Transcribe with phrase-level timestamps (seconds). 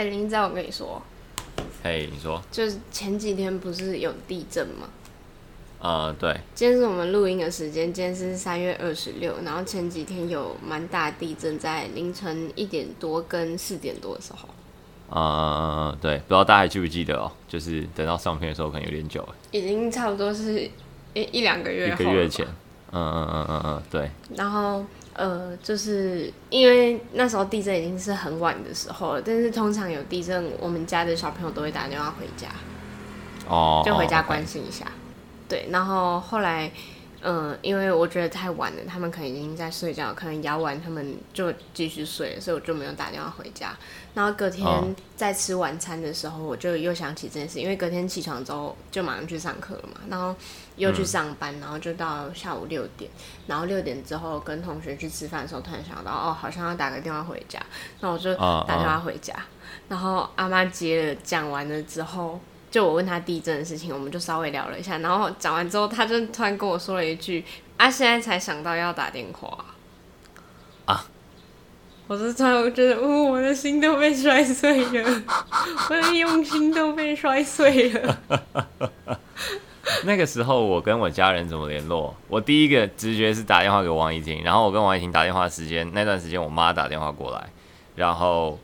[0.00, 1.02] 哎、欸，林子，我跟你说，
[1.84, 4.88] 嘿，你说，就是前几天不是有地震吗？
[5.78, 6.34] 呃，对。
[6.54, 14.48] 今天是我们录音的时间，今天是三月二十六，然后前几天有蛮大地震，在凌晨一点多跟四点多的时候。
[15.10, 17.30] 呃，对，不知道大家还记不记得哦？
[17.46, 20.62] 就是等到上片的时候，可能有点久了，已经差不多是
[21.12, 22.46] 一一两个月，一个月前。
[22.92, 24.10] 嗯嗯嗯嗯嗯，对。
[24.34, 24.82] 然后
[25.20, 32.48] 呃，就是因为那时候地震已经是很晚的时候了，但是通常有地震，我们家的小朋友都会打电话回家，
[33.46, 34.86] 哦，就回家关心一下。
[34.86, 36.70] 哦 okay 对，然后后来，
[37.22, 43.76] 嗯，因为我觉得太晚了，他们可能已经在睡觉，可能摇完他们就继续睡了，所以我就没有打电话回家。
[44.14, 44.66] 然后隔天
[45.16, 50.34] 在吃晚餐的时候，我就又想起这件事，因为隔天起床之后就马上去上课了嘛，然后
[50.76, 53.10] 又去上班，然后就到下午六点，
[53.46, 57.60] 然后六点之后跟同学去吃饭的时候，突然想到哦，好像要打个电话回家，
[58.00, 59.34] 那我就打电话回家，
[59.88, 62.40] 然后阿妈接了，讲完了之后。
[62.70, 67.44] 就我问他地震的事情，我们就稍微聊了一下，然后讲完之后，他就突然跟我说了一句
[67.76, 69.64] ：“啊，现在才想到要打电话
[70.84, 71.04] 啊！”
[72.06, 75.22] 我是突然觉得，哦，我的心都被摔碎了，
[75.90, 78.18] 我的用心都被摔碎了。
[80.04, 82.14] 那个时候，我跟我家人怎么联络？
[82.28, 87.48] 我第一个直觉是打电话给王怡婷，然后我跟王怡婷打电话的时间，那段时间我妈打电话过来，
[87.96, 88.58] 然后。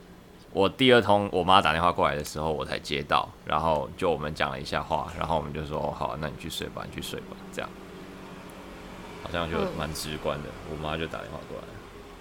[0.56, 7.68] 我第二通我妈打电话过来的时候，我才接到，然后就我们讲了一下话，然后我们就说：“哦，好，那你去睡吧，你去睡吧。”这样，
[9.22, 10.48] 好像就蛮直观的。
[10.48, 11.64] 嗯、我妈就打电话过来，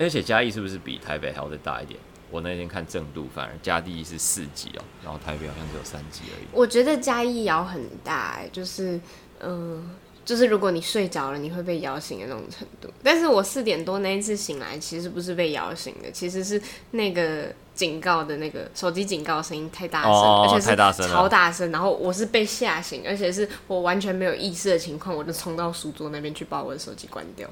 [0.06, 1.98] 而且嘉义是不是比台北还要再大一点？
[2.30, 6.46] 我那天看正度，反而嘉义是四级哦，然后台北好像只有三级而已。
[6.52, 9.00] 我觉得嘉义摇很大，哎，就是，
[9.40, 9.84] 嗯、呃，
[10.26, 12.90] 就是如果你睡着了，你会被摇醒的那种程度。
[13.02, 17.46] 但是我四点多那一次醒来，其实不是被摇醒的，其实是那个。
[17.76, 20.68] 警告的那个手机警告声音太大声，而且是
[21.10, 27.50] 超大声，然后我是被吓醒，而且是我完全没有意识的情况，我就冲到书桌那边去把我的手机关掉。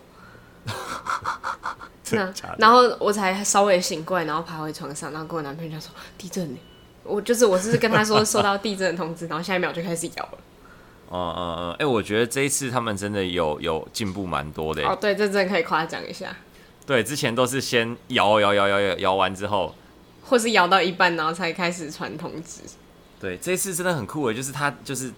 [2.12, 6.58] 那然后我才稍微醒过来，然后爬回床上，然后跟我男朋友说地震呢，
[7.04, 10.38] 我就是我是跟他说收到地震的通知，然后下一秒就开始摇了。
[11.14, 14.84] 嗯嗯嗯，哎，我觉得这一次他们真的有有进步蛮多的。
[14.88, 16.36] 哦，对，这真的可以夸奖一下。
[16.86, 19.74] 对，之前都是先摇摇摇摇摇摇完之后。
[20.26, 22.62] 或是摇到一半，然后才开始传通知。
[23.20, 25.12] 对，这次真的很酷诶，就是他就是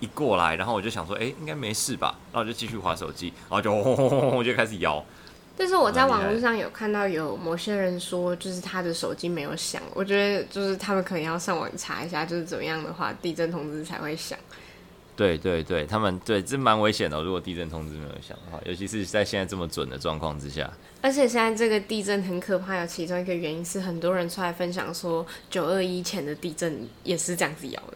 [0.00, 2.16] 一过来，然后我就想说，哎、欸，应该没事吧？
[2.32, 5.02] 然后我就继续划手机，然后就轰轰轰轰就开始摇。
[5.56, 9.80] 但是我在网络上有看到有某些人说，就是他的手机没有响。
[9.94, 14.36] 我觉得就是他们可能要上网查一下，就是怎么样的话，地震通知才会响。
[15.14, 17.22] 对对对，他们对这蛮危险的。
[17.22, 20.70] 如果地震通知没有响的话，尤其是在现在这么准的状况之下。
[21.02, 27.94] 而且现在这个地震很可怕，有其中一个原因是很多人出来分享说，九二一前的地震也是这样子摇的。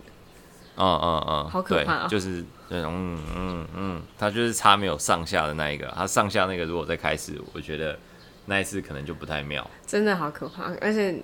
[0.77, 7.99] 嗯嗯嗯，好可怕、喔、就是那种嗯嗯嗯，它就是差没有上下的那一个，它上下那个如果再开始，我觉得
[8.45, 9.69] 那一次可能就不太妙。
[9.87, 11.19] 真的好可怕，而且。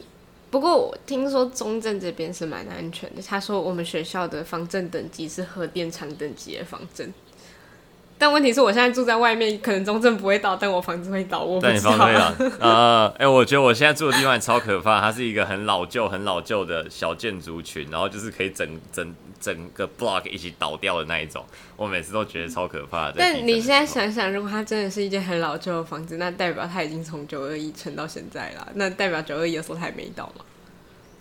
[0.52, 3.22] 不过我听说中正这边是蛮安全的。
[3.26, 7.10] 他说我们学校的防震等级是核电厂等级的防震，
[8.18, 11.42] 但问题是我现在住在外面，可能中正不会倒，但我房子会倒。
[11.42, 12.34] 我不知道。
[12.60, 21.44] 呃，哎、我觉得我现在住的地方超可怕，它是一个很老旧、很老旧的小建筑群，然后就是可以整整整个 block 一起倒掉的那一种。
[21.76, 23.16] 我每次都觉得超可怕的。
[23.18, 28.68] 但你现在想想，如果它真的是一间很老旧的房子，那代表它已经从九二一撑到现在了。
[28.76, 30.44] 那代表九二一的时候它还没倒吗？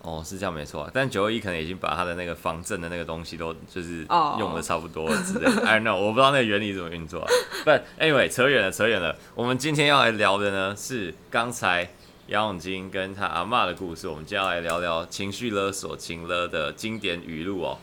[0.03, 4.03] 哦，是这样没错，但九二一可能已经把它的那个防震的那个东西都就是
[4.39, 5.61] 用的差不多了之类的。
[5.63, 7.23] I don't know，我不知道那个原理怎么运作。
[7.63, 9.15] But anyway，扯远了，扯远了。
[9.35, 11.91] 我们今天要来聊的呢是刚才
[12.25, 14.07] 杨永金跟他阿嬷的故事。
[14.07, 17.77] 我们接下来聊聊情绪勒索、情勒的经典语录哦。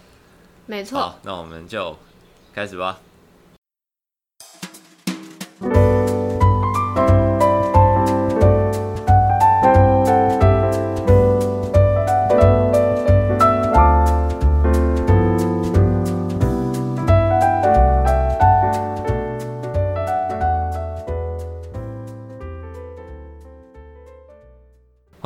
[0.69, 1.01] 没错。
[1.01, 1.97] 好，那我们就
[2.53, 3.01] 开始吧。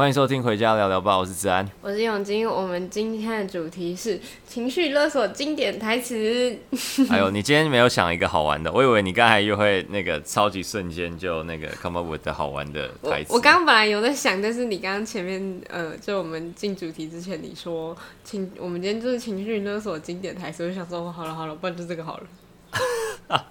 [0.03, 2.45] 欢迎收听《回家聊聊吧》，我是子安，我是永金。
[2.45, 6.59] 我们今天的主题是情绪勒索经典台词。
[7.09, 8.73] 哎呦，你今天没有想一个好玩的？
[8.73, 13.33] 我以为你刚才又会那个超级瞬间就那个 come up with 的好玩的台词。
[13.33, 22.25] 我刚刚本来有在想，但是你刚刚前面呃，就我们进主题之前，你说情，我们今天就是情绪勒索经典台词，我就想说，好了好了，不然就这个好了。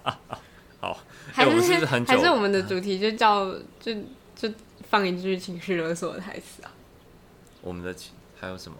[0.80, 0.98] 好，
[1.32, 3.50] 还是，是，是很还是我们的主题就叫
[3.80, 3.94] 就
[4.36, 4.50] 就。
[4.92, 6.70] 放一句情绪勒索的台词啊！
[7.62, 7.94] 我们的
[8.38, 8.76] 还有什么？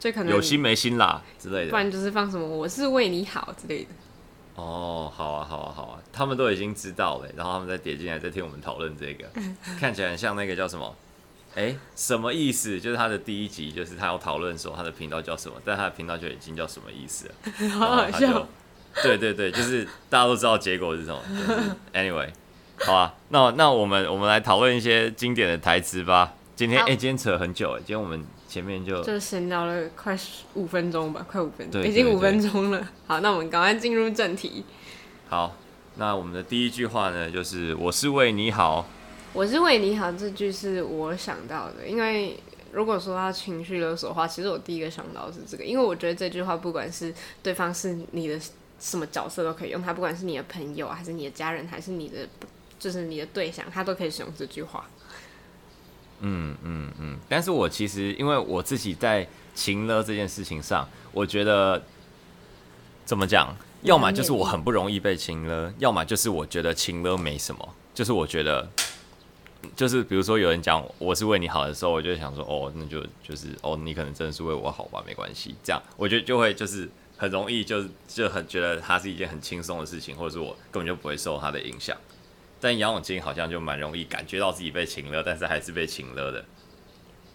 [0.00, 3.90] 最可能有心没心啦之类的，不然就是放什么我是为你好之类的。
[4.54, 9.28] 哦，好啊，好啊，好啊，他们都已经知道了，然后他们再点进来再听我们讨论这个，
[9.78, 10.96] 看起来很像那个叫什么？
[11.54, 12.80] 哎、欸，什么意思？
[12.80, 18.48] 就是他的第一集，就是他要讨论说他的频道叫什么，但他的频道就已经叫什么意思了， 好好笑。
[19.02, 21.22] 对对对，就是大家都知道结果是什么。
[21.28, 22.30] 就是、anyway，
[22.84, 26.34] 好啊，那那我们我们来讨论一些经典的台词吧。
[26.54, 30.16] 今天哎、欸，今天扯很久哎，今天我们前面就就闲聊了快
[30.54, 32.86] 五分钟吧，快五分钟，已经五分钟了。
[33.06, 34.64] 好，那我们赶快进入正题。
[35.28, 35.56] 好，
[35.96, 38.86] 那我们的第一句话呢，就是“我是为你好”。
[39.32, 42.38] 我是为你好，这句是我想到的，因为
[42.70, 47.12] 如果说到情绪勒索的话，其实我第一个想到的是这个，因为我觉得这句话不管是
[47.42, 48.38] 对方是你的
[48.78, 52.28] 什么角色都可以用，他不管是你的朋友，还是你的家人，还是你的
[52.82, 54.84] 就是你的对象，他都可以使用这句话。
[56.18, 61.80] 嗯嗯嗯，但是我其实因为我自己在情勒这件事情上，我觉得
[63.04, 68.68] 怎么讲，要么就是我很不容易被情勒，要么就是我觉得情勒没什么，就是我觉得。
[69.76, 75.54] 就是比如说有人讲我是为你好的时候，我就想说哦，那就就是哦，你可能真的是为我好吧，没关系。
[75.62, 81.96] 这样我觉得就会就是很容易就就很觉得它是一件很轻松的事情，或者是我根本就不会受它的影响。
[82.62, 86.42] 但杨永金好像就蛮容易感觉到自己被请了，但是还是被请了的。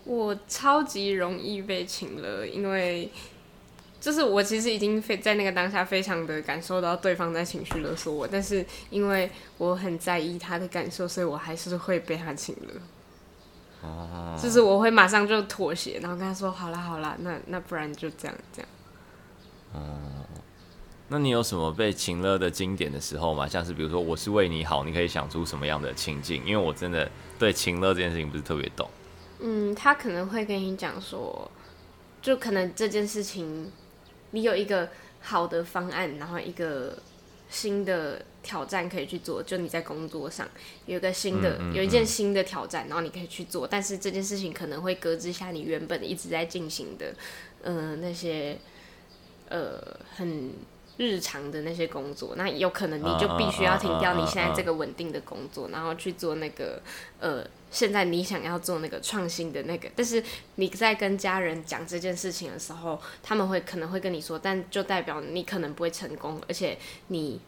[0.06, 3.12] 我超级容易被请了，因为。
[4.00, 12.74] 就是我其实已经非在那个当下非常的感受到对方在情绪勒索我，但是因为我很在意他的感受，所以我还是会被他请了。
[13.82, 18.70] 哦，就是我会马上就妥协，然后跟他说：“好啦好啦，那那不然就这样这样。”
[19.74, 19.82] 哦，
[21.10, 23.48] 那你有什么被情勒的经典的时候吗？
[23.48, 26.44] 像是比如说我是为你好，你可以想出什么样的情境？
[26.46, 27.10] 因为我真的
[27.40, 28.90] 对情勒这件事情不是特别懂。
[29.40, 31.50] 嗯，他可能会跟你讲说，
[32.22, 33.72] 就可能这件事情。
[34.32, 34.90] 你有一个
[35.22, 36.98] 好的方案，然后一个
[37.50, 39.42] 新的挑战可以去做。
[39.42, 40.46] 就你在工作上
[40.86, 43.66] 有一个新的，嗯嗯嗯、有一件新的挑战，然后你可以去做。
[43.66, 47.14] 但是这件事情可能会搁置下你原本一直在进行的，
[47.64, 48.58] 呃，那些
[49.48, 49.82] 呃
[50.14, 50.52] 很
[50.98, 52.34] 日常的那些工作。
[52.36, 56.82] 那有可能你就必须要停掉你现在这个稳定的工作，然后去做那个
[57.20, 57.46] 呃。
[57.70, 60.24] 现在你想要做那个创新的那个，但是
[60.56, 66.78] 你在跟家人讲这件事情的时候，他们会可能会跟你说，但就代表你可能不会成功，而且
[67.08, 67.42] 你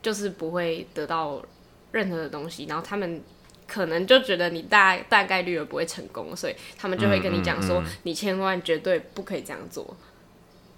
[0.00, 1.44] 就是不会得到
[1.90, 3.22] 任何的东西，然后他们
[3.68, 9.94] 可能就觉得你大大概率也不会成功，所以他们就会跟你讲说，你千万绝对不可以这样做。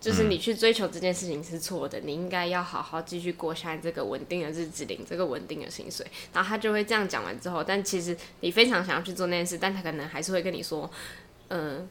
[0.05, 6.06] 就是你去追求这件事情是错的，你应该要好好继续过下来这个稳定的日子，领这个稳定的薪水。
[6.31, 10.91] 然后他就会这样讲完之后，但其实你非常想要去做那件事，但他可能还是会跟你说
[11.49, 11.89] ：“嗯、呃，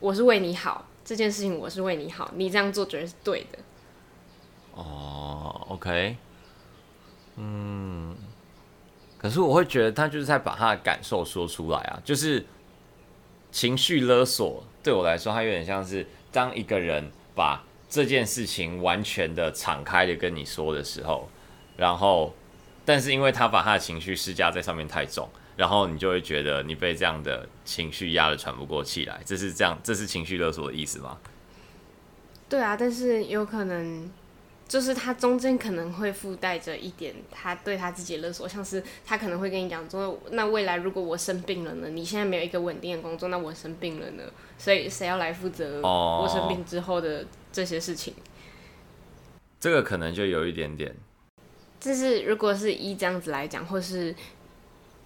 [0.00, 3.58] 我是为你好，这件事情我是为你好，你这样做绝对是对的。”
[4.72, 6.16] 哦，OK，
[7.36, 8.16] 嗯，
[9.18, 12.46] 可是我会觉得他就是在把他的感受说出来啊，就是
[13.52, 17.12] 情绪勒索对我来说，他有点像是当一个人。
[17.34, 21.28] 把这件事情完全的敞开的跟你说的时候，
[21.76, 22.34] 然后，
[22.84, 31.18] 但是因为他把他的情绪施加在上面太重，然后你就会觉得你被这样的情绪压得喘不过气来，这是这样，这是情绪勒索的意思吗？
[32.48, 34.10] 对啊，但是有可能。
[34.66, 41.88] 就是他中间可能会附带着一点他对他自己的勒索，像是他可能会跟你讲说，那未来如果我生病了呢？
[41.90, 44.24] 你现在没有一个稳定的工作，那我生病了呢？
[44.56, 48.14] 所以谁要来负责我生病之后的这些事情？
[49.60, 50.94] 这个可能就有一点点。
[51.78, 54.14] 就是如果是一这样子来讲，或是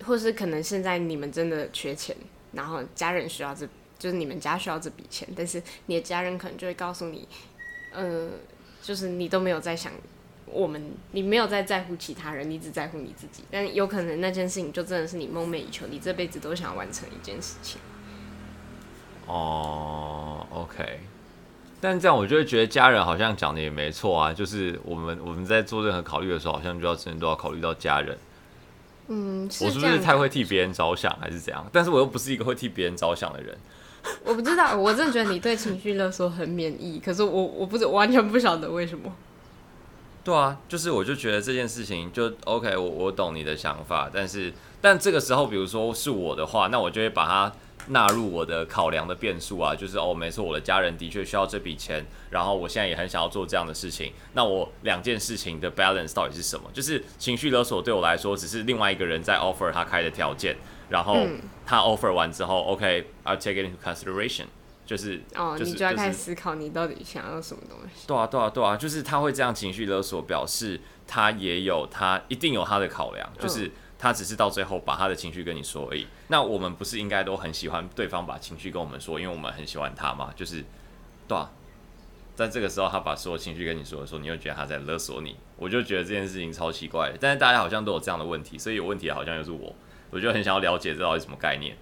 [0.04, 2.16] 或是可能现在你们真的缺钱，
[2.52, 7.26] 然后家人需要这，就是你们家需要这笔钱，但是你的家人可能就会告诉你，
[7.90, 8.30] 嗯、呃。
[8.88, 9.92] 就是你都没有在想
[10.46, 13.44] 我们，你没有在在乎其他人，你只在乎你自己。
[13.50, 17.78] 但有可能那件事情就真的是你梦寐以求，你这辈子都想完成一件事情。
[19.26, 21.00] 哦，OK。
[21.82, 28.16] 但这样我就会觉得家人好像讲的也没错啊，就是我们我们在做任何考虑的时候，好像就要真的都要考虑到家人。
[29.08, 31.68] 嗯，是我是不是太会替别人着想，还是怎样？
[31.70, 33.54] 但是我又不是一个会替别人着想的人。
[34.24, 39.12] 我不知道，我真的觉得你对情绪勒索很免疫，可是我我不是完全不晓得为什么。
[40.24, 47.52] 对啊，就是我就觉得这件事情就 OK，我我懂你的想法，但是但这个时候，比如说是我的话，那我就会把它
[47.88, 56.68] 纳入我的考量的变数啊，就是哦，没错，我的家人的确需要这笔钱，然后我现在也很想要做这样的事情，那我两件事情的 balance 到底是什么？
[56.74, 60.54] 就是情绪勒索对我来说，只是另外一个人在 offer 他开的条件。
[60.88, 61.26] 然后
[61.66, 64.46] 他 offer 完之后、嗯、，OK，I'll take it into consideration，
[64.86, 68.06] 就是哦，就是、你就要开始思考你到底想要什么东西。
[68.06, 76.06] 对啊，对啊，对啊，就是他会这样情绪勒索，表示他也有他一定有他的考量，就是他只是到最后把他的情绪跟你说而已。
[76.28, 80.32] 那我们不是应该都很喜欢对方把情绪跟我们说，因为我们很喜欢他嘛？
[80.34, 80.64] 就是
[81.26, 81.50] 对啊。
[82.34, 85.34] 在这个时候，他把所有情绪跟你说的时候，你会觉得他在勒索你。
[85.56, 89.74] 我就觉得这件事情超奇怪的，但是大家好像都有这样的问题，所以有问题的好像又是我。
[90.10, 91.76] 我就很想要了解这到底什么概念。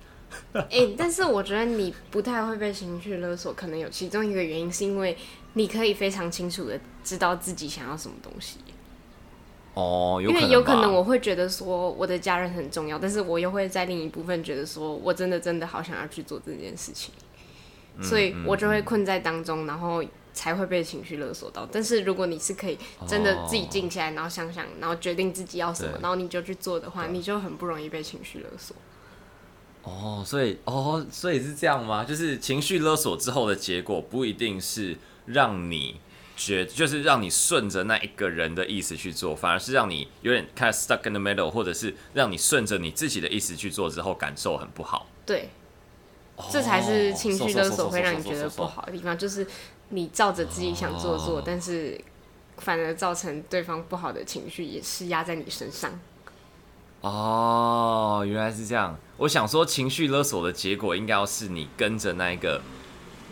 [0.52, 5.16] 哎、欸，但是我觉得你不太会被情绪勒索，可能有其中一个原因是因为
[5.54, 8.59] 你可以非常清楚的知道自己想要什么东西。
[9.75, 17.14] 哦，有因为有可能我会觉得说我的家人很重要，但是我又会在另一部分觉得说我真的真的好想要去做这件事情，
[18.02, 20.02] 所以我就会困在当中，然后。
[20.37, 21.66] 才会被情绪勒索到。
[21.73, 22.78] 但是如果你是可以
[23.09, 28.76] 真的自己静下来，然后想想，然后决定自己要什么，然后你就去做的话，你就很不容易被情绪勒索。
[29.83, 32.05] 哦，所以哦，所以是这样吗？
[32.05, 36.00] 就是情绪勒索之后的结果不一定是让你
[36.37, 45.07] 觉，就是让你顺着那一个人的意思去做，反而是让你有点开始 stuck in the middle，或者是让你顺着你自己的意思去做之后感受很不好。
[45.25, 45.49] 对，
[46.50, 49.47] 这才是情绪勒索会让你觉得不好的地方，就是。
[49.90, 52.00] 你照着自己想做做，但是
[52.59, 55.99] 反而造成对方不好的情绪也施压在你身上。
[57.02, 58.99] 哦，原来是这样。
[59.19, 62.61] 我想说，情绪勒索的结果应该要是你跟着那一个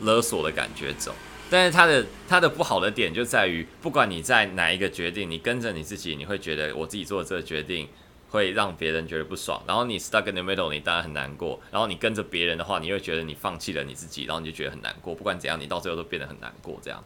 [0.00, 1.12] 勒索的感觉走，
[1.50, 7.88] 但是他的他的不好的点就在于，不管你在哪一个决定，你跟着你自己，你会觉得我自己做的这个决定。
[8.34, 11.60] 会让别人觉得不爽，然后你 stuck in the middle，你当然很难过。
[11.70, 15.14] 然后你跟着别人的话，你会觉得你放弃了你自己，然后你就觉得很难过。
[15.14, 17.02] 不管怎样，你到最后都变得很难过，这样。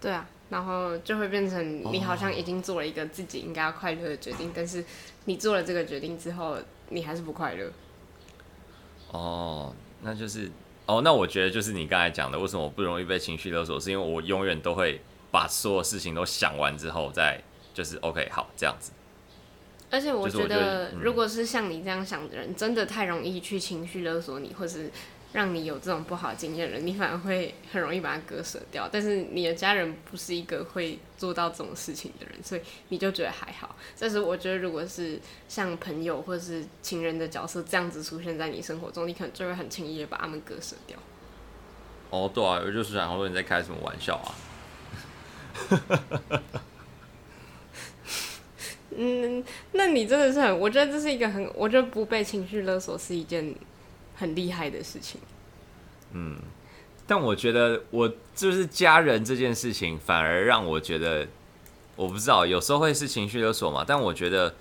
[0.00, 4.52] 对啊，然后就会变成你好像已经做了一个自己应该要快乐的决定，oh.
[4.54, 4.84] 但是
[5.24, 6.56] 你做了这个决定之后，
[6.90, 7.72] 你还是不快乐。
[9.10, 10.48] 哦，那就是
[10.86, 15.00] 哦，那我觉得就是你刚才讲的，为什么我不容易被情绪勒索，是因为我永远都会
[15.32, 17.42] 把所有事情都想完之后再
[17.74, 18.92] 就是 OK 好这样子。
[19.90, 24.90] 而且我觉得，如果是像你这样想的人，真的太容易去情绪勒索你，或是
[25.32, 28.88] 让你有这种不好的经验的人，你反而会很容易把它割舍掉。
[28.90, 33.76] 但是你的家人不是一个会做到这种事情的人，所以你就觉得还好。
[33.98, 40.98] 但是我觉得，如果是像朋友或是情人的角色这样子出现在你生活中，你可能就会很轻易的把他们割舍掉。
[42.10, 44.34] 哦，对啊，我就是想说你在开什么玩笑啊？
[48.98, 53.54] 嗯，那你真的是很，我觉得这是一个很，我觉得不被情绪勒索是一件
[54.14, 55.20] 很厉害的事情。
[56.12, 56.36] 嗯，
[57.06, 61.28] 但我觉得我就是家人这件事情，反而让我觉得，
[61.94, 63.84] 我不知道，有时候会是情绪勒索嘛。
[63.86, 64.54] 但我觉得，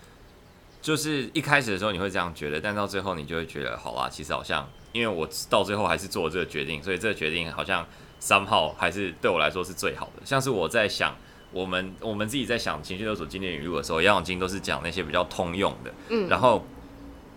[0.81, 7.87] 就是一开始的时候你会这样觉得，但到最后你就会觉得，好啦，其实好像，因为我到最后还是做了这个决定，所以这个决定好像
[8.19, 10.25] 三号还是对我来说是最好的。
[10.25, 11.15] 像是我在想。
[11.55, 16.67] 我们我们自己在想情绪勒索经典语录的时候，杨永金都是讲那些比较通用的，嗯，然后，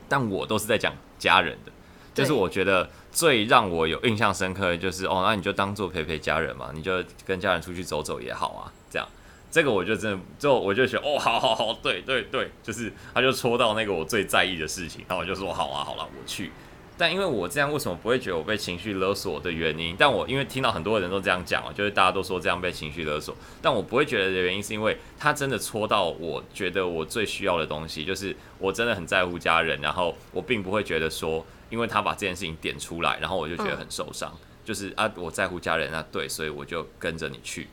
[0.08, 1.70] 但我都是在讲家人的，
[2.12, 9.06] 就是我觉得最让我有印象深刻的就是哦，那你就当做陪陪家人嘛，你就跟家人出去走走也好啊，这样，
[9.52, 16.50] 这个我就真的就我就觉得哦，好好好，对对对，就是他就戳到那个我最在意的事情，然后我就说好啊，好了，我去。
[16.98, 19.94] 但因为我这样，为什么不会觉得我被情绪勒索的原因？
[19.96, 37.68] 但我因为听到很多人都这样讲啊，就是大家都说这样被情绪勒索，但我不会觉得的原因是因为他真的戳到我觉得我最需要的东西，就是我真的很在乎家人，然后我并不会觉得说，因为他把这件事情点出来，然后我就觉得很受伤，就是啊，我在乎家人啊，对，所以我就跟着你去。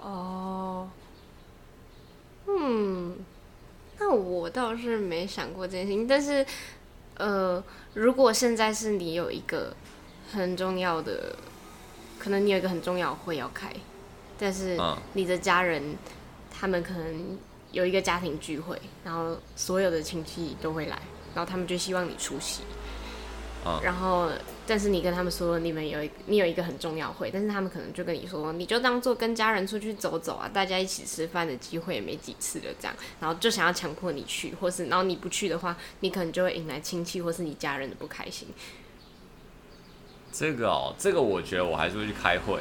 [0.00, 0.88] 哦，
[2.46, 3.18] 嗯，
[3.98, 6.46] 那我倒是没想过这件事情，但是。
[7.16, 7.62] 呃，
[7.94, 9.74] 如果现在是你有一个
[10.32, 11.36] 很重要的，
[12.18, 13.72] 可能你有一个很重要的会要开，
[14.38, 14.78] 但是
[15.14, 15.96] 你的家人
[16.50, 17.38] 他们可能
[17.72, 20.98] 有一个家庭聚会，然后所有的亲戚都会来，
[21.34, 22.62] 然后他们就希望你出席，
[23.82, 24.30] 然后。
[24.66, 38.48] 但是你跟他们说你们有一你有一个很重要会，但是他们可能就跟你说，你就当做跟家人出去走走啊，大家一起吃饭的机会也没几次了，这样，然后就想要强迫你去，或是然后你不去的话，你可能就会引来亲戚或是你家人的不开心。
[40.32, 42.60] 这个哦，这个我觉得我还是会去开会，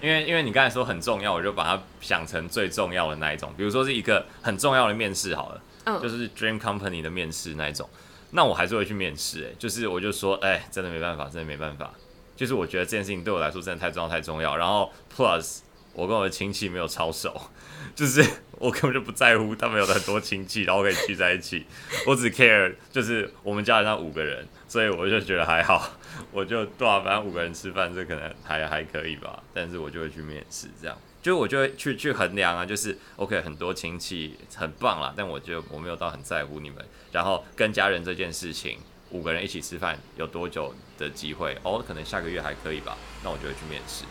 [0.00, 7.88] 因为因为你刚才说很重要，我就把它想成最重要的那一种，比如说是一个很重要的面试好了，嗯，就是 Dream Company 的面试那一种。
[8.32, 11.92] 那我还是会去面试，哎，就是我就说，哎、真的没办法，真的没办法，
[12.36, 14.56] 就是我觉得这件事情对我来说真的太重要太重要。
[14.56, 15.58] 然后 plus
[15.92, 17.34] 我跟我的亲戚没有超熟，
[17.96, 21.66] 就是我根本就不在乎他们有很多亲戚，然后可以聚在一起。
[22.06, 25.90] 我只 care 就是我们家里那五个人，所以我就觉得还好，
[26.30, 29.42] 我就多少反正五个人吃饭，这可能还还可以吧。
[29.52, 36.84] 但是我就会去面试，这样就我就会去去衡量啊，就是 OK 很多亲戚很棒啦，但我觉得我没有到很在乎你们。
[37.12, 38.78] 然后跟家人这件事情，
[39.10, 41.58] 五个人一起吃饭有多久的机会？
[41.62, 44.04] 哦，可能下个月还可以吧，那我就会去面试。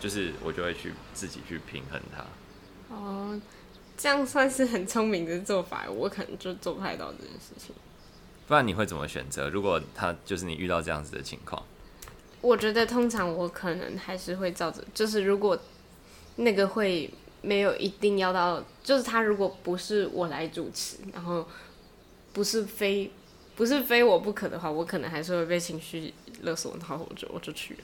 [0.00, 2.94] 就是我就会去自己去平衡它。
[2.94, 3.40] 哦，
[3.96, 7.74] 这样算是很聪明的做法，我可能就做不太到这件事情。
[8.46, 9.48] 不然你会怎么选择？
[9.48, 11.62] 如果他就是你遇到这样子的情况，
[12.42, 15.58] 我觉得通常我可能还是会照着，就是如果
[16.36, 17.08] 那个会
[17.42, 21.46] 没有一定要到，就是他如果不是我来主持，然后
[22.32, 23.10] 不是非
[23.54, 26.12] 不是非我不可的话，我可能还是会被情绪
[26.42, 27.80] 勒索，然后我就我就去了。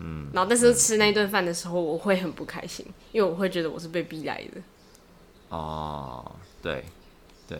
[0.00, 4.60] 嗯，然后但是吃那顿饭的时候，我会很不开心，因为我会觉得我是被逼来的。
[5.48, 6.84] 哦，对，
[7.48, 7.58] 对，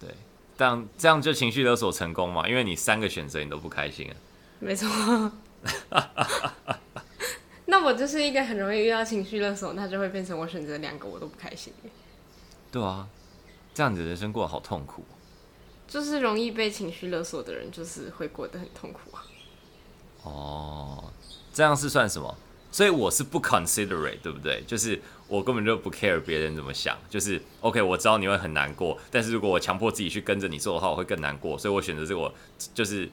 [0.00, 0.08] 对，
[0.56, 2.48] 这样这样就情绪勒索成功嘛？
[2.48, 4.16] 因为你三个选择你都不开心啊。
[4.58, 4.88] 没错。
[7.78, 11.72] 那我就是一个很容易遇到情绪勒索，那就会变成我选择两个我都不开心。
[12.72, 13.08] 对啊，
[13.72, 15.04] 这样子人生过得好痛苦。
[15.86, 19.24] 就是容易被情绪勒索的人，就是会过得很痛苦啊。
[20.24, 21.04] 哦。
[21.52, 22.36] 这样是算什么？
[22.72, 24.60] 所以我是不 considerate，对不对？
[24.66, 26.98] 就是我根本就不 care 别人怎么想。
[27.08, 31.56] 就是 OK，我知道你会很难过，但是如果我强迫自己去跟着你做的话，我会更难过。
[31.56, 32.34] 所以我选择这个，
[32.74, 33.08] 就是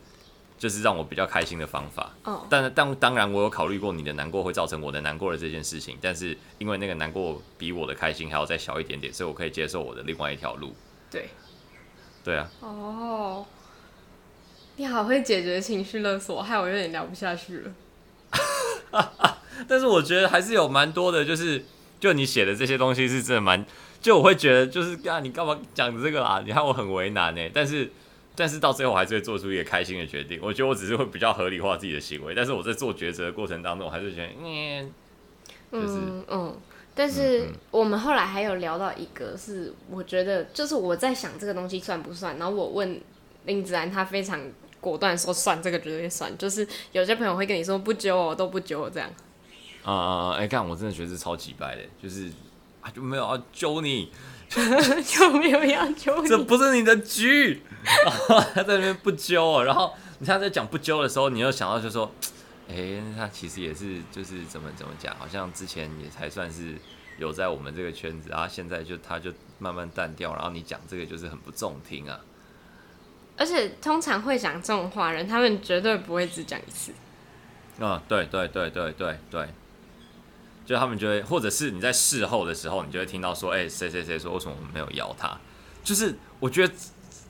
[0.58, 2.14] 就是让我比较开心的方法。
[2.24, 2.46] 哦。
[2.50, 5.98] 但但当然，我有考虑过你的难过会造成我的难过的这件事情。
[6.02, 10.76] 但是因为那个难过比我的开心还要再小一点点，所以我可以接受我的另外一条路。
[11.10, 11.30] 对。
[12.24, 12.50] 对啊。
[12.62, 13.46] 哦。
[14.78, 17.72] 你好会解决情绪勒索，害我有点聊不下去了。
[19.70, 21.64] 但是我觉得还是有蛮多的，就是
[21.98, 23.66] 就你写的这些东西是真的蛮，
[24.02, 26.42] 就我会觉得就是啊，你干嘛讲这个啊？
[26.46, 27.50] 你看我很为难呢。
[27.54, 27.90] 但是
[28.36, 30.40] 但是到最后还是会做出一个开心的决定。
[30.42, 34.92] 我觉得我只是会比较合理化自己的行为，但是我在做抉择的过程当中，我还是觉得嗯，
[35.72, 36.58] 就是嗯嗯。
[36.94, 43.02] 但是我们后来还有聊到一个，是我觉得就是我在想这个东西算不算，然后我问
[43.46, 44.40] 林子安，他非常。
[44.82, 46.32] 果断说算，这个绝对算。
[46.38, 49.10] 就是有些朋友会跟你说不揪我，都不揪我这样。
[49.84, 50.32] 啊啊啊！
[50.34, 52.30] 哎、欸，看我真的觉得是超级白的，就是
[52.82, 54.12] 啊就没有要揪你，
[54.48, 57.64] 就没有要揪你，这不是你的局。
[58.54, 62.12] 他 在那边不揪，哦然后你他在讲不揪的时候，你又想到就说，
[62.68, 66.76] 哎、欸，他其实也是就是怎么怎么讲，好像之前也才算是
[67.18, 72.20] 有在我们这个圈子，然后现在就他就慢慢淡掉，然后你讲这个就是很不中听啊。
[73.38, 76.92] 而且通常会讲这种话人，他们绝对不会只讲一次。
[77.80, 79.50] 啊、嗯，对对对对对对，
[80.66, 85.38] 就他们就会，或者是你在事后的时候，你就会听到说，哎、欸，谁谁谁说为什么我们没有邀他？
[85.84, 86.74] 就是我觉得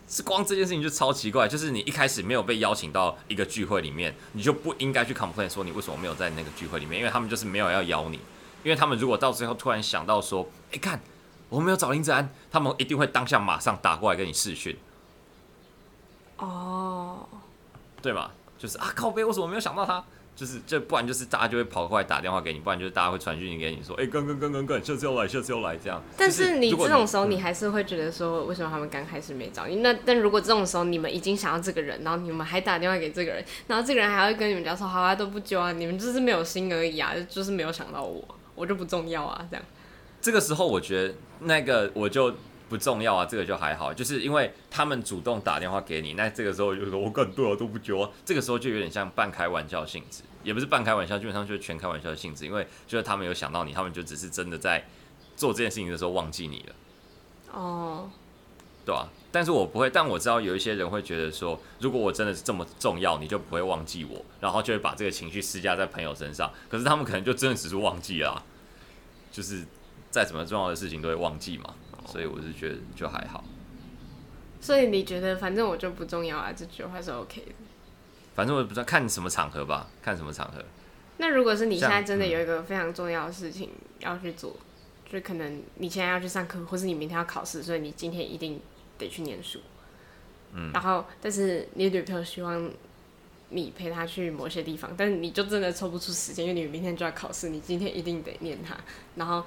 [0.08, 8.20] 是光这件事情就超奇怪，就是你一开始没有被邀请到一个聚会里面，你就不应该去 complain 说你为什么没有在那个聚会里面，因为他们就是没有要邀你，
[8.64, 11.02] 因为他们如果到最后突然想到说，哎、欸，看
[11.50, 14.78] 我们没有找林子安，他们一定会当下马上打过来跟你视讯。
[16.38, 17.40] 哦，oh.
[18.02, 20.04] 对吧，就是啊，靠背，为什么没有想到他？
[20.36, 26.04] 就是这，不然就是大家就会跑过来打电话给你，不然就是大家会传讯息给你说，哎、欸，刚刚刚刚刚，下次要来，下次要来这样。
[26.18, 29.78] 但是你这种时候，你还是会觉得说，为什么他们刚开始没找你？
[29.78, 38.24] 那但如果这种时候你们已经想要这个人，然后你们还打电话给这个人，然后这个人还会跟你们讲说，好啊，都不揪啊，你们就是没有心而已啊，就是没有想到我，
[38.56, 39.66] 我就不重要啊，这样。
[40.22, 42.36] 这个时候，我觉得那个我就。
[42.68, 54.84] 不重要啊，这个就还好，就是因为他们主动打电话给你，那这个时候就说我更多了都不揪啊，这个时候就有点像半开玩笑性质，也不是半开玩笑，基本上就是全开玩笑的性质，因为就是他们有想到你，他们就只是真的在
[55.36, 56.76] 做这件事情的时候忘记你了。
[57.54, 58.10] 哦，oh.
[58.86, 68.44] 对啊，但是我不会，但我知道有一些人会觉得说，如果我真的是这么重要，你就不会忘记我，然后就会把这个情绪施加在朋友身上，可是他们可能就真的只是忘记了啊，
[69.32, 69.66] 就是
[70.12, 71.74] 再怎么重要的事情都会忘记嘛。
[72.06, 73.44] 所以我是觉得就还好。
[74.62, 77.52] 所以你觉得反正我就不重要啊，这句话是 OK 的。
[78.34, 80.64] 反正我不知道看什么场合吧，看什么场合。
[81.18, 88.60] 那如果是你现在真的有一个非常重要的事情要去做，嗯、就可能你现在要去上课，或是你明天要考试，所以你今天一定
[88.98, 89.60] 得去念书。
[90.54, 90.72] 嗯。
[90.74, 92.72] 然后，但是你女朋友希望
[93.50, 98.76] 你陪她去某些地方，但是你就真的抽不出时间，因为你明天就要考试，你今天一定得念它，
[99.16, 99.46] 然后。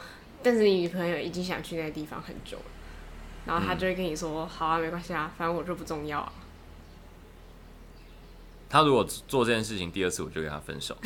[0.48, 2.64] 但是你女朋友已经想去那个地方很久了，
[3.44, 6.32] 然后他就会跟你说：“嗯、好啊，没关系啊，反正我就不重要啊。”
[8.70, 10.96] 他如果做这件事情第二次，我就跟他分手。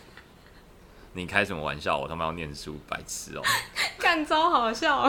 [1.14, 1.96] 你开什么玩笑？
[1.96, 3.44] 我他妈要念书，白痴哦、喔！
[3.98, 5.04] 干招好笑。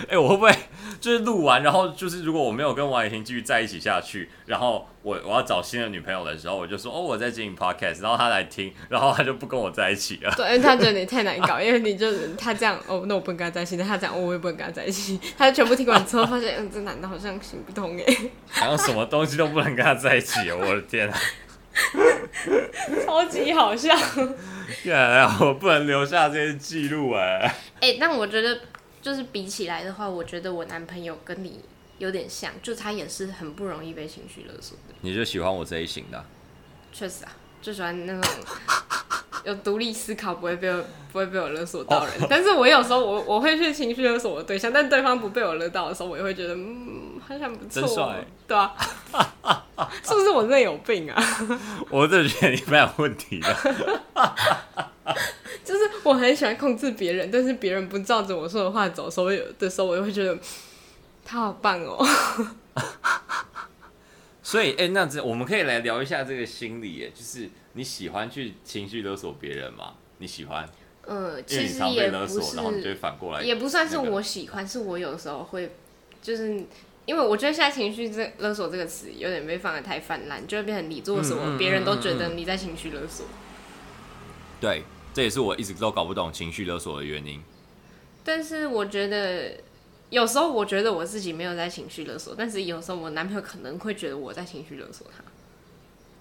[0.00, 0.50] 哎、欸，我会不会
[1.00, 10.30] 就是录完，然后就是如果我没有跟王雨婷继续在一起下去，然后我我要找新的女朋友的时候，我就说哦，我在经营 podcast，然后她来听，然后她就不跟我在一起了。
[10.36, 15.18] 对，因为他觉得你太难搞，因为你就他这样哦，那我不能跟她在一起，那他这样、哦，我也不能跟她在一起。
[15.38, 18.04] 他就全部听完之后，发现嗯，这男的好像行不通哎。
[18.60, 21.18] 然后什么东西都不能跟他在一起，我的天啊！
[23.06, 23.96] 超级好笑。
[24.84, 27.54] 原来我不能留下这些记录哎。
[27.80, 28.60] 哎、欸，但我觉得。
[29.02, 31.60] 就是比起来的话，我觉得我男朋友跟你
[31.98, 34.94] 有点像，就他也是很不容易被情绪勒索的。
[35.00, 36.24] 你就喜欢我这一型的啊？
[36.92, 37.32] 确实啊，
[37.62, 38.30] 就喜欢那种
[39.44, 42.14] 有独立思考，不会被我不会被我勒索到人。
[42.20, 42.26] Oh.
[42.28, 48.74] 但是我有时候我我会去情绪勒索我的对象，但对方不被我勒到的时候，我也会觉得嗯，好像不错，真帅，对啊，
[50.04, 51.22] 是不是我真的有病啊？
[51.88, 53.56] 我真的觉得你蛮有问题的。
[55.70, 60.36] 就是我很喜欢控制别人，但是别人不照着我说的话走，所以有的时候我就会觉得
[61.24, 62.04] 他好棒哦。
[64.42, 69.94] 所以，哎、欸，那这我们可以来聊一下这个心理，哎，就是你喜欢去情绪勒索别人吗？
[70.18, 70.68] 你喜欢？
[71.06, 75.70] 呃，其实也不是，然后你就反过来，也不算是我喜欢，是我有时候会，
[76.20, 76.64] 就是
[77.06, 83.26] 因为我觉得现在情绪这勒索这个词有点被放的太泛滥，就会变成你做什么，别、嗯、人都觉得你在情绪勒索。
[84.60, 84.82] 对。
[85.12, 87.42] 这也是我一直都搞不懂情绪勒索的原因。
[88.22, 89.56] 但是我觉得，
[90.10, 95.24] 有时候我觉得我自己没有在情绪勒索，但是有时候我男朋友可能会觉得我在情绪勒索他。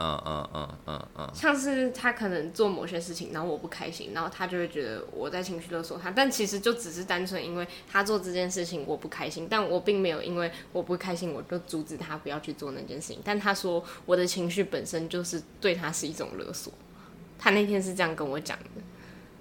[0.02, 1.30] 嗯嗯嗯嗯嗯。
[1.34, 6.10] 像是他可能做某些事情，然后我不开心，然后他就会觉得我在情绪勒索他。
[6.10, 13.20] 但其实就只是单纯因为他做这件事情我不开心，但我并没有因为我不开心我就阻止他不要去做那件事情。
[13.26, 16.72] 但他说我的情绪本身就是对他是一种勒索。
[17.40, 18.82] 他那天是这样跟我讲的，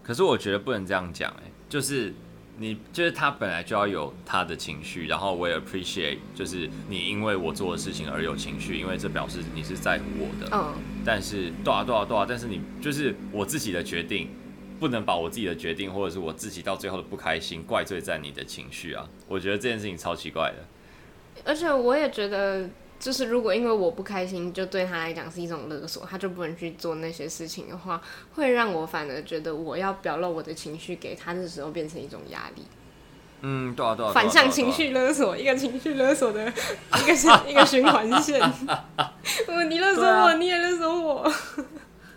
[0.04, 2.14] 可是我觉得不能这样讲，哎，就是
[2.58, 10.48] 你就是他本来就要有他的情绪，然后我也 appreciate，就是你因为我做的事情而有情绪，因为这表示你是在乎我的。
[10.56, 10.74] 嗯。
[11.04, 14.28] 但是多少多少多少，但是你就是我自己的决定，
[14.78, 19.08] 不能把我自己的决定或者是我自己到最后的不开心怪罪在你的情绪啊！
[19.26, 21.42] 我觉得这件事情超奇怪的。
[21.44, 22.70] 而且我也觉得。
[22.98, 28.02] 就是如果因为我不开心，就对他来讲是一种勒索，他就不能去做那些事情的话，
[28.34, 32.62] 会让我反而觉得我要表露我的情绪给他的时候变成一种压力。
[33.42, 38.40] 嗯，对啊，对啊，反向情绪勒索，一个情绪勒索的一个是一个循环线。
[39.70, 41.32] 你勒索我，啊、你也勒索我。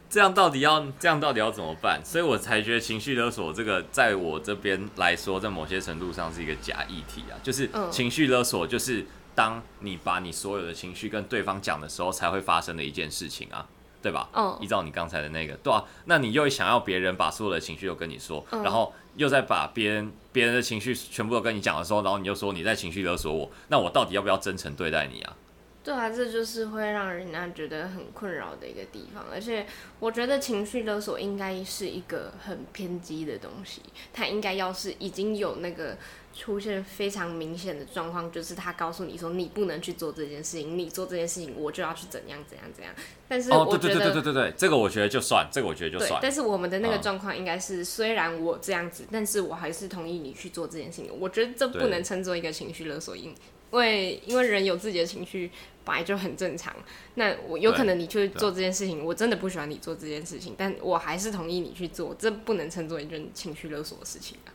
[0.10, 2.02] 这样到底要这样到底要怎么办？
[2.04, 9.06] 所以我才觉得情绪勒索这个，在我这边来说，在某些程度上是一个假议题啊，就是情绪勒索就是。
[9.36, 13.66] 当你把你所有的情绪跟对方讲的时候，才会发生的一件事情啊，
[14.02, 14.30] 对吧？
[14.34, 14.58] 嗯。
[14.62, 25.36] 依照你刚才的那个，对啊，那你又想要别人把所有的情绪都跟你说，嗯、然后又在把别人别人的情绪全部都跟你讲的时候，然后你又说你在情绪勒索我，那我到底要不要真诚对待你啊？
[25.84, 29.66] 对啊，这就是会让人家觉得很困扰的一个地方，而且
[30.00, 33.82] 我觉得情绪勒索应该是一个很偏激的东西，
[34.14, 35.98] 它应该要是已经有那个。
[36.34, 42.94] 出现非常明显的状况，就是他告诉你说你不能去做这件事情，你做这件事情我就要去怎样怎样怎样。
[43.28, 46.22] 但是我觉得，哦、对，对对对对对，这个我觉得就算，这个我觉得就算。
[46.24, 51.12] 但是我们的那个状况应该是，虽然我这样子，但是我还是同意你去做这件事情。
[51.20, 53.36] 我觉得这不能称作一个情绪勒索，因
[53.72, 55.52] 为因为人有自己的情绪
[55.84, 56.74] 本来就很正常。
[57.16, 64.54] 那我有可能你去做这件事情，我真的不喜欢你做这件事情，但我还是同意你去做，这不能称作一件情绪勒索的事情啊。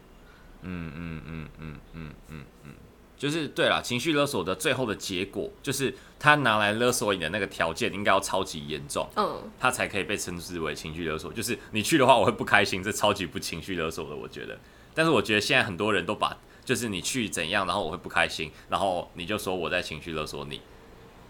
[0.63, 2.73] 嗯嗯嗯嗯嗯嗯嗯，
[3.17, 11.33] 就是对了，情绪勒索的最后的结果，就是他拿来勒索你的那个条件应该要超级严重，嗯，他才可以被称之为情绪勒索。
[11.33, 14.59] 就是你去的话，我会不开心，这超级不情绪勒索的，我觉得。
[14.93, 20.61] 但是我觉得现在很多人都把，就是你去怎样，然后我会不开心，然后你就说我在情绪勒索你，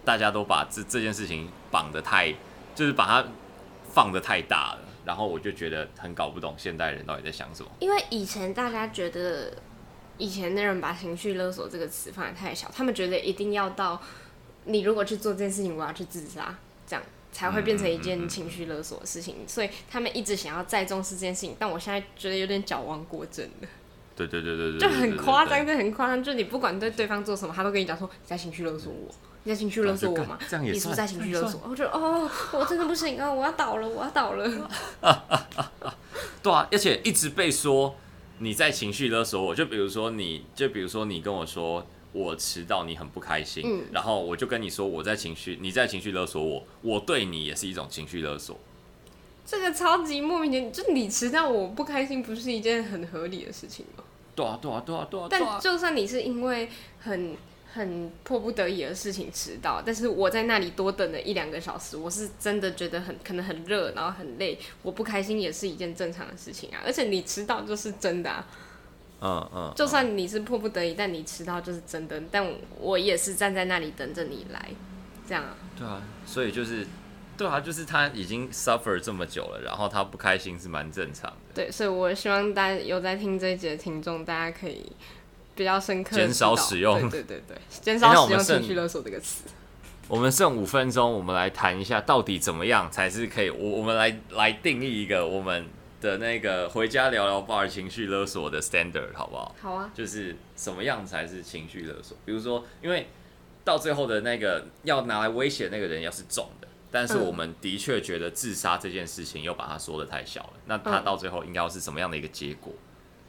[0.03, 2.35] 大家都把这这件事情绑得太，
[2.75, 3.29] 就是把它
[3.93, 4.81] 放得太大了。
[5.05, 7.71] 然后我就觉得很搞不懂现代人到底在想什么。
[7.79, 9.53] 因为以前大家觉得，
[10.17, 14.01] 以前的人把情绪勒索这个词放得太小，他们觉得一定要到
[14.65, 19.37] 你如果去做这件事情，我要去自杀，这样才会变成一件情绪勒索的事情。
[19.47, 23.69] 所以他们一直想要再重视这件事情，但我现在觉得有点矫枉过正了。
[24.17, 26.25] 对对对对对，就很夸张，就很夸张。
[26.25, 29.15] 就你不管对对方做什么，他都跟你讲说你在情绪勒索我。
[29.45, 30.37] 你在情绪勒索我嘛？
[30.49, 31.61] 这样也你是不是在情绪勒索？
[31.69, 33.33] 我觉得哦，我真的不行啊！
[33.33, 34.45] 我要倒了，我要倒了。
[36.43, 37.95] 对啊，而且一直被说
[38.39, 39.55] 你在情绪勒索我。
[39.55, 43.63] 就比如说你，就比如说你跟我说我迟到，你很不开心。
[43.65, 43.85] 嗯。
[43.93, 46.65] 然后我就跟你说我在情绪，你在情绪勒索我。
[46.83, 48.59] 我对你也是一种情绪勒索。
[49.45, 54.03] 这个超级莫名其妙，就你迟到我不开心，不是一件很合理的事情吗？
[54.37, 55.27] 对啊，对啊，对啊，对啊。
[55.29, 56.69] 但就算你是因为
[57.01, 57.35] 很
[57.73, 66.83] 很迫不得已的事情迟到，但是我在那里多等了一两个小时，我是真的觉得很可能很热，然后很累，我不开心也是一件正常的事情啊。
[66.85, 68.47] 而且你迟到就是真的啊。
[69.23, 69.73] 嗯嗯。
[69.75, 72.23] 就算你是迫不得已，但你迟到就是真的。
[72.31, 72.47] 但
[72.79, 74.71] 我也是站在那里等着你来，
[75.27, 75.57] 这样啊。
[75.77, 76.87] 对啊，所以就是。
[77.37, 81.37] 对啊，就是他已经 suffer 这么久了，然后他不开心是蛮正常的。
[81.55, 84.91] 对，所以我希望大家有在听这一集的听众，大家可以
[85.55, 87.01] 比较深刻减少使用。
[87.11, 89.45] 对对对对， 减少使用“情绪勒索”这个词。
[90.09, 93.51] 我们剩五分钟，我们来谈一下，到底怎么样才是可以？
[93.51, 95.67] 我我们来来定义一个我们
[96.01, 99.55] 的那个回家聊聊 bar 情绪勒索的 standard，好不好？
[99.61, 99.91] 好啊。
[99.93, 102.17] 就是什么样才是情绪勒索？
[102.25, 103.09] 比如说，因为
[103.65, 106.66] 到最后的那个要拿来威胁的那个人要是重的。
[106.99, 112.73] 但是我们的确觉得自杀这件事情又把它说的太小了，那他到最后应该要是什么样的一个结果，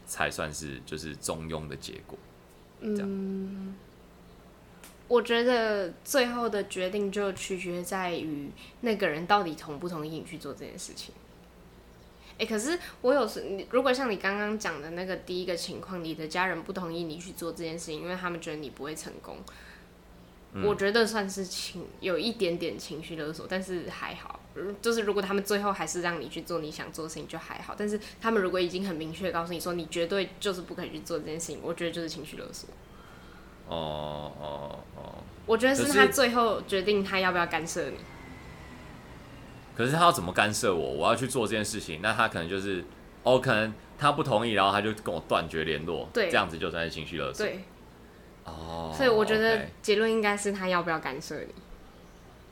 [0.05, 2.17] 才算是就是中庸的结果？
[2.79, 3.75] 嗯，
[5.09, 8.49] 我觉得最后的决定就取决在于
[8.79, 11.13] 那个人到底同不同意你去做这件事情。
[12.37, 19.35] 哎，可是我有时，如果像你刚刚讲的那个第一个情况，你的家人不同意你去做这件事情，因为他们觉得你不会成功。
[20.63, 24.39] 我觉得算是情有一点点情绪勒索，但是还好。
[24.81, 27.75] 就是如果他们最后还是让你去做你想做的事情，就还好。
[27.77, 32.67] 但是他们如果已经很明确告诉你说你绝对就是不可以去做这件事情，我觉得就是情绪勒索。
[33.67, 35.23] 哦哦哦！
[35.45, 37.97] 我觉得是他最后决定他要不要干涉你。
[39.75, 40.91] 可是他要怎么干涉我？
[40.93, 42.83] 我要去做这件事情，那他可能就是
[43.21, 47.45] 哦，可能他不同意，然后他就跟我断绝联络，对，这样子就算是情绪勒索。
[47.45, 47.59] 对。
[48.47, 51.53] 哦，所以我觉得结论应该是他要不要干涉你。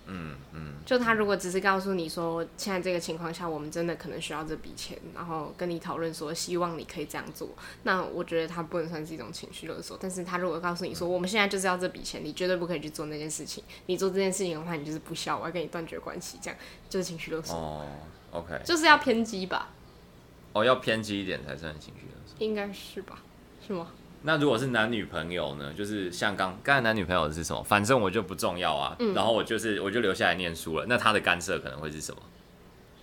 [0.07, 7.49] 嗯嗯，就他如果只是告诉你说，现在这个情况下我们真的可能需要这笔钱，然后跟你讨论说希望你可以这样做，
[7.81, 9.97] 那我觉得他不能算是一种情绪勒索。
[9.99, 17.55] 但是他如果告诉你说，我们现在就是要这笔钱，你绝对不可以去做那件事情，你做这件事情的话，你就是不孝，我要跟你断绝关系，这样就是情绪勒索。
[17.55, 17.87] 哦
[18.29, 19.69] ，OK，就是要偏激吧？
[20.53, 23.23] 哦，要偏激一点才算情绪勒索，应该是吧？
[23.65, 23.87] 是吗？
[24.25, 25.71] 那如果是男女朋友呢？
[25.73, 27.63] 就是像刚刚才男女朋友是什么？
[27.63, 28.95] 反正我就不重要啊。
[28.97, 30.85] 嗯、然后我就是我就留下来念书了。
[30.89, 32.19] 那他的干涉可能会是什么？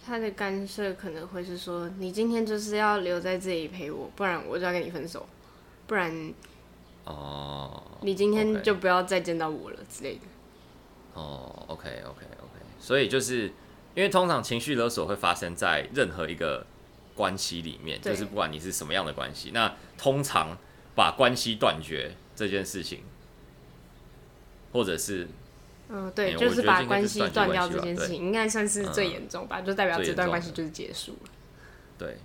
[0.04, 5.24] 他的干涉可能会是说，你今天就是要留在这里陪我，不然我就要跟你分手，
[5.86, 6.34] 不然
[7.04, 10.22] 哦，你今天就不要再见到我了之类的。
[11.14, 12.56] 哦，OK OK OK。
[12.80, 13.44] 所以就是
[13.94, 16.66] 因为通常情绪勒索会发生在任何一个
[17.14, 20.58] 关系里面，就是不管你是什么样的关系，那通常。
[20.94, 23.02] 把关系断绝这件事情，
[24.72, 25.28] 或者是，
[25.88, 31.30] 嗯，对，就是把关系断掉这件事情，应该算是最严重吧，就代表这段关系就是结束了。
[31.98, 32.16] 对，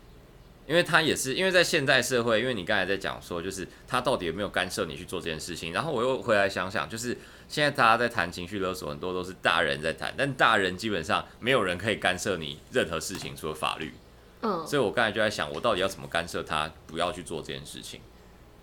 [0.66, 13.94] 因为他也是因为在现代社会，因为你刚才在讲说，就是他到底有没有干涉你去做这件事情，然后我又回来想想，就是现在大家在谈情绪勒索，很多都是大人在谈，但大人基本上没有人可以干涉你任何事情，除了法律。
[14.42, 18.02] 嗯，所以我刚才就在想，我到底要怎么干涉他不要去做这件事情？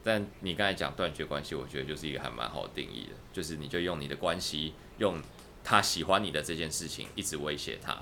[0.04, 5.18] 但你刚才讲断绝关系，我觉得就是一个还蛮好定义的，就是你就用你的关系，用
[5.64, 7.98] 他喜欢你的这件事情，一直威胁他。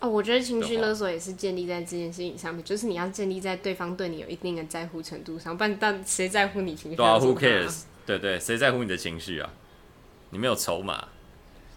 [0.00, 6.96] 哦，我觉得情绪勒索也是建立在这件事情上面，就是你要建立在对方对你有一定的在乎程度上，不然但谁在乎你情绪？
[6.96, 7.84] 对啊，Who cares？
[8.06, 9.50] 对对，谁在乎你的情绪啊？
[10.30, 11.08] 你没有筹码。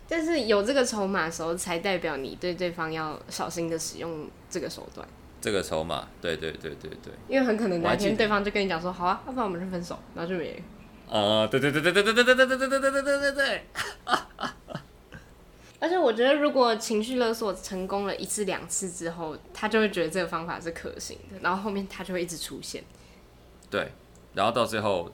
[0.08, 5.08] 但是有这个筹码的时候，才代表你对对方要小心的使用这个手段。
[5.42, 10.62] 这个筹码，对对对对对，因为很可能哪天对方就跟你讲说，好啊，要不然我们就分手，然后就没。
[11.10, 13.62] 啊，对对对对对对对对对对对对对对对对。
[15.80, 22.84] 而且我觉得，如果情绪勒索成功了一次两次之后，他就会觉得这个方法是可行的，然后后面他就会一直出现。
[23.70, 23.92] 对，
[24.36, 25.12] 然后到最后，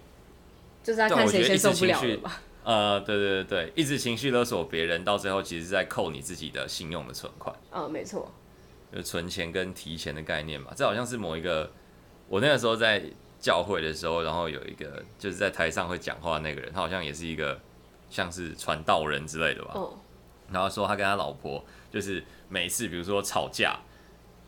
[0.83, 2.41] 就是要看谁先受不了了吧？
[2.65, 7.55] 呃，对对对对，一直情绪勒索别人，到最后其实是在扣你自己的信用的存款。
[7.71, 8.29] 嗯，没错。
[8.93, 11.71] 就存钱跟提钱的概念嘛，这好像是某一个，
[12.27, 13.03] 我那个时候在
[13.39, 17.59] 教会的时候，然后有一个就是在台上会讲话的那个人，他好像也是一个
[18.09, 19.71] 像是传道人之类的吧。
[19.73, 19.93] Oh.
[20.51, 23.79] 然后说他跟他老婆就是每次比如说吵架，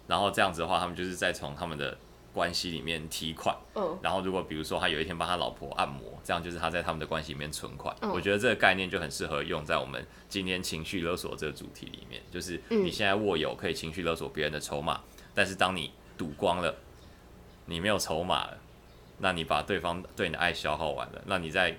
[0.08, 1.98] 然后这样子的话，他们就是在从他们的。
[2.34, 7.96] 关系里面提款，嗯，然后如果比如说他有一天帮他老婆按摩，这样就是他在他们的关系里面存款。
[8.02, 15.02] 嗯，我觉得这个概念就很适合用在我们今天情绪勒索这个主题里面，就是你现在握有可以情绪勒索别人的筹码，
[15.34, 16.76] 但是当你赌光了，
[17.66, 18.58] 你没有筹码了，
[19.18, 21.76] 那你把对方对你的爱消耗完了，那你再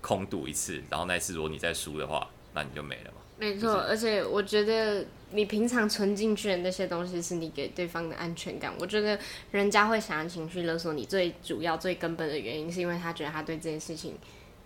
[0.00, 3.20] 空赌一次，然后那次如果你再输的话，那你就没了嘛。
[3.38, 8.72] 没错，而且我觉得你平常存进去的那些东西，是你给对方的安全感。
[8.80, 9.18] 我觉得
[9.52, 14.16] 人家会想要情绪勒索你，最主要、最根本的原因，是因为他觉得他对这件事情。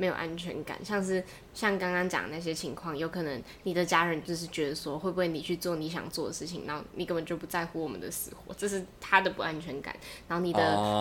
[0.02, 1.22] 没有安全感，像是
[1.54, 9.94] 像刚刚讲的那些情况，有可能你的家人就是觉得说，会不会你去做你想做的事情，然后你根本就不在乎我们的死活，这是他的不安全感。
[10.26, 10.58] 然后你的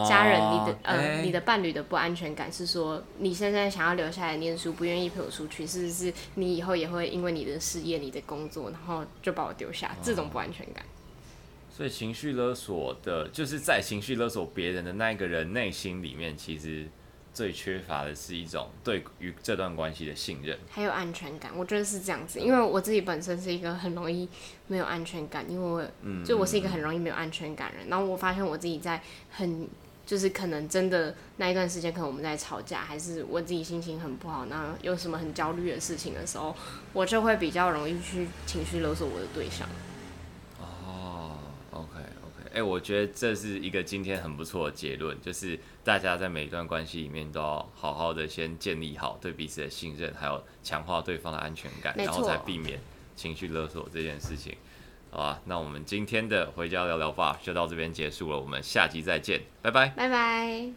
[0.07, 9.97] 家人、哦、你的呃、欸、你的伴侣的不安全感是说，你现在想要留下来念书，不愿意陪我出去，是不是你以后也会因为你的事业、你的工作，然后就把我丢下？
[10.03, 10.85] 这种不安全感。
[11.75, 16.87] 所以情绪勒索的，就是在情绪勒索别人的那一个人内心里面，其实。
[17.33, 21.51] 最缺乏的是一种对于这段关系的信任，还有安全感。
[21.55, 24.27] 我觉得是这样子，因为我自己本身是一个很容易
[24.67, 27.87] 没有安全感，因为我，嗯就我是一个很容易没有安全感的人。
[27.87, 29.67] 然后我发现我自己在很，
[30.05, 36.53] 就是可能真的那一段时间，可能我们在吵架，还是我自己心情很不好，那有什么很焦虑的事情的时候，
[36.91, 39.67] 我就会比较容易去情绪勒索我的对象。
[42.53, 52.79] 哎，我觉得这是一个今天很不错的结论，就是大家在每一段关系里面都要好好的先建立好对彼此的信任，还有强化对方的安全感，然后才避免
[53.15, 54.55] 情绪勒索这件事情。
[55.09, 60.71] 好吧，那我们今天的回家聊聊吧就到这边结束了，我们下集再见，拜拜，拜拜。